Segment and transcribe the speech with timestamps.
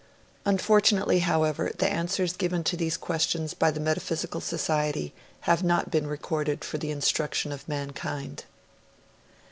[0.47, 6.07] 'Unfortunately, however, the answers given to these questions by the Metaphysical Society have not been
[6.07, 8.45] recorded for the instruction of mankind.